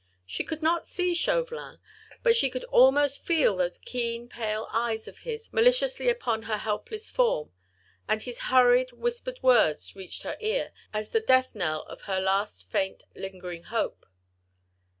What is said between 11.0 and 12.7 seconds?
the death knell of her last